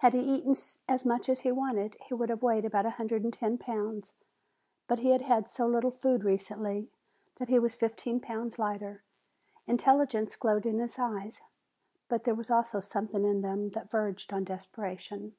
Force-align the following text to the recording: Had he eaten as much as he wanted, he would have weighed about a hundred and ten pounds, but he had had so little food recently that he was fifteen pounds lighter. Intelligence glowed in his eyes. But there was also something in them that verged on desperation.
Had 0.00 0.12
he 0.12 0.20
eaten 0.20 0.54
as 0.86 1.06
much 1.06 1.26
as 1.26 1.40
he 1.40 1.50
wanted, 1.50 1.96
he 2.04 2.12
would 2.12 2.28
have 2.28 2.42
weighed 2.42 2.66
about 2.66 2.84
a 2.84 2.90
hundred 3.00 3.24
and 3.24 3.32
ten 3.32 3.56
pounds, 3.56 4.12
but 4.86 4.98
he 4.98 5.08
had 5.12 5.22
had 5.22 5.48
so 5.48 5.66
little 5.66 5.90
food 5.90 6.22
recently 6.22 6.90
that 7.38 7.48
he 7.48 7.58
was 7.58 7.74
fifteen 7.74 8.20
pounds 8.20 8.58
lighter. 8.58 9.02
Intelligence 9.66 10.36
glowed 10.36 10.66
in 10.66 10.80
his 10.80 10.98
eyes. 10.98 11.40
But 12.08 12.24
there 12.24 12.34
was 12.34 12.50
also 12.50 12.80
something 12.80 13.24
in 13.24 13.40
them 13.40 13.70
that 13.70 13.88
verged 13.90 14.34
on 14.34 14.44
desperation. 14.44 15.34